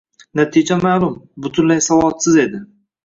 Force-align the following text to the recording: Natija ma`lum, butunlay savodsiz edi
Natija 0.39 0.77
ma`lum, 0.85 1.13
butunlay 1.47 1.83
savodsiz 1.89 2.39
edi 2.49 2.63